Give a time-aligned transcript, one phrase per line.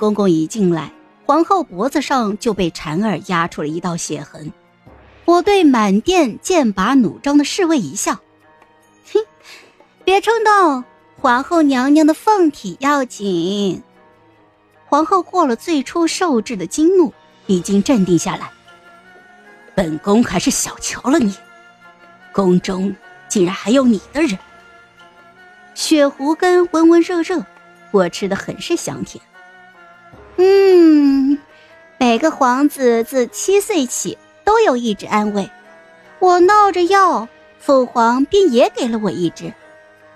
[0.00, 0.90] 公公一进来，
[1.26, 4.50] 皇后脖子上就被婵儿压出了一道血痕。
[5.26, 8.14] 我对满殿剑拔弩张的侍卫一笑
[9.12, 9.20] ：“哼，
[10.02, 10.82] 别冲动，
[11.18, 13.82] 皇后娘娘的凤体要紧。”
[14.88, 17.12] 皇后过了最初受制的惊怒，
[17.46, 18.50] 已经镇定下来。
[19.74, 21.36] 本宫还是小瞧了你，
[22.32, 22.96] 宫中
[23.28, 24.38] 竟然还有你的人。
[25.74, 27.44] 血狐根温温热热，
[27.90, 29.22] 我吃的很是香甜。
[30.42, 31.38] 嗯，
[31.98, 35.50] 每个皇子自七岁起都有一支安慰，
[36.18, 37.28] 我闹着要，
[37.58, 39.52] 父皇便也给了我一支。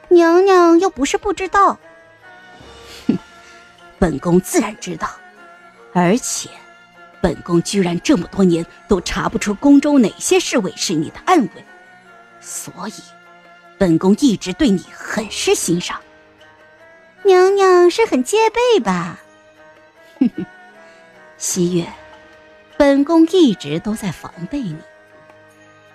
[0.09, 1.79] 娘娘又不是不知道。
[3.07, 3.19] 哼，
[3.98, 5.11] 本宫自然知道，
[5.93, 6.48] 而且，
[7.20, 11.65] 本宫居然这么多年都查不出宫中哪些侍卫是你的暗卫，
[12.41, 12.95] 所以。
[13.77, 16.01] 本宫一直对你很是欣赏，
[17.25, 19.19] 娘娘是很戒备吧？
[20.21, 20.47] 哼哼，
[21.37, 21.87] 西月，
[22.77, 24.77] 本宫一直都在防备你。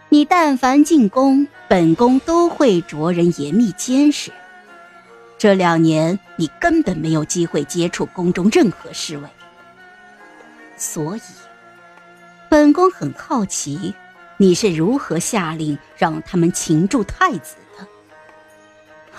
[0.09, 4.31] 你但凡进宫，本宫都会着人严密监视。
[5.37, 9.29] 这两年你根本没有机会接触宫中任何侍卫，
[10.75, 11.21] 所以，
[12.49, 13.93] 本宫很好奇，
[14.37, 17.87] 你是如何下令让他们擒住太子的。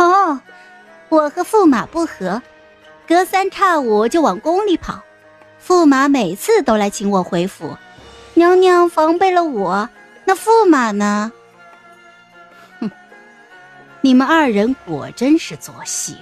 [0.05, 0.41] 哦，
[1.09, 2.43] 我和驸马不和，
[3.11, 5.03] 隔三差五就往宫里跑。
[5.67, 7.77] 驸马每次都来请我回府，
[8.35, 9.89] 娘娘防备了我，
[10.25, 11.33] 那驸马呢？
[12.79, 12.89] 哼，
[14.01, 16.19] 你们二人果真是作戏。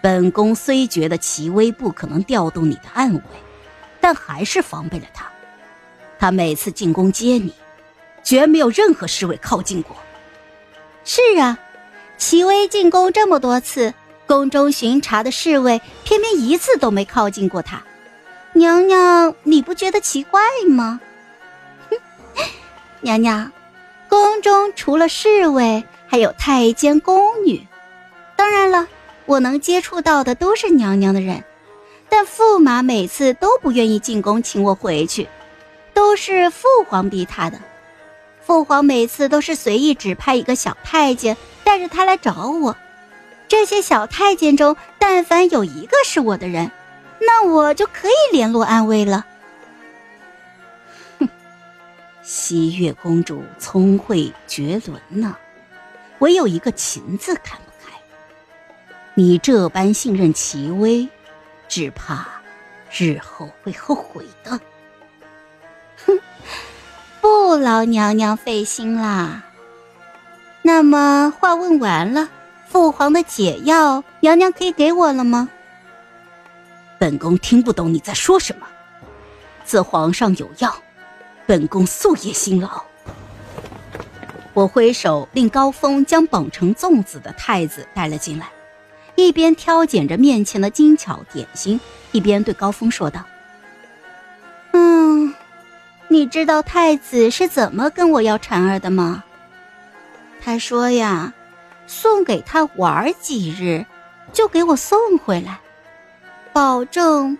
[0.00, 3.20] 本宫虽觉得齐威不可能调动你的暗卫，
[4.00, 5.26] 但还是防备了他。
[6.20, 7.52] 他每次进宫接你，
[8.22, 9.96] 绝没有任何侍卫靠近过。
[11.04, 11.58] 是啊。
[12.16, 13.92] 齐威进宫这么多次，
[14.34, 17.80] 宫中巡查的侍卫偏偏一次都没靠近过他。
[18.52, 20.98] 娘娘，你不觉得奇怪吗？
[21.88, 21.96] 哼，
[23.00, 23.52] 娘娘，
[24.08, 27.64] 宫中除了侍卫，还有太监、宫女。
[28.34, 28.88] 当然了，
[29.24, 31.44] 我能接触到的都是娘娘的人，
[32.08, 35.28] 但驸马每次都不愿意进宫请我回去，
[35.94, 37.60] 都是父皇逼他的。
[38.44, 41.36] 父皇每次都是随意指派一个小太监。
[41.62, 42.76] 带着他来找我，
[43.48, 46.70] 这些小太监中，但凡有一个是我的人，
[47.20, 49.24] 那我就可以联络安危了。
[51.18, 51.28] 哼，
[52.22, 55.36] 西月公主聪慧绝伦呢，
[56.18, 57.96] 唯有一个“情”字看不开。
[59.14, 61.08] 你这般信任齐威，
[61.68, 62.26] 只怕
[62.90, 64.58] 日后会后悔的。
[66.06, 66.18] 哼，
[67.20, 69.44] 不劳娘娘费心啦。
[70.62, 72.28] 那么话问完了，
[72.74, 75.48] 父皇的解药，娘娘可以给我了吗？
[76.98, 78.66] 本宫听不懂你在说什么。
[79.64, 80.74] 自皇上有药，
[81.46, 82.82] 本宫夙夜辛劳。
[84.54, 88.48] 我挥手令高峰将绑成粽子的太子带了进来，
[89.14, 91.80] 一边挑拣着面前的精巧点心，
[92.10, 93.24] 一边对高峰说道
[94.74, 95.32] ：“嗯，
[96.08, 99.22] 你知道太子是怎么跟我要婵儿的吗？”
[100.42, 101.32] 他说呀，
[101.86, 103.84] 送给他玩几日，
[104.32, 105.60] 就给我送回来，
[106.52, 107.38] 保证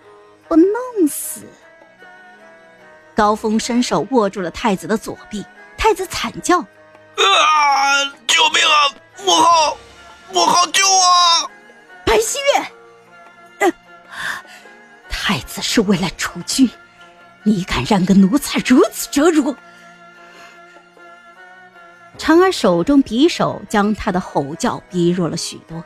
[0.48, 1.42] 不弄死。
[3.14, 5.44] 高峰伸手握住了太子的左臂，
[5.76, 6.58] 太子惨叫
[7.16, 8.12] ：“啊！
[8.26, 8.94] 救命啊！
[9.24, 9.78] 母后，
[10.32, 11.50] 母后救我！”
[12.04, 12.38] 白希
[13.60, 13.72] 月，
[15.08, 16.68] 太子是为了储君，
[17.44, 19.54] 你敢让个奴才如此折辱？
[22.16, 25.84] 长儿手中匕首将他的吼叫逼弱了许多，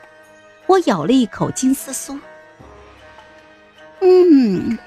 [0.66, 2.18] 我咬了一口金丝酥。
[4.00, 4.78] 嗯，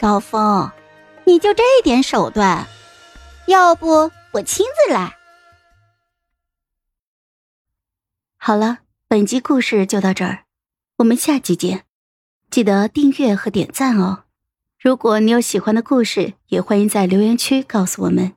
[0.00, 0.70] 高峰，
[1.24, 2.66] 你就这点手段？
[3.46, 5.16] 要不我亲自来？
[8.38, 10.44] 好了，本集故事就到这儿，
[10.96, 11.84] 我们下集见，
[12.50, 14.24] 记得订阅和点赞哦。
[14.80, 18.32] 如果你有喜欢的故事，也欢迎在留言区告诉我们。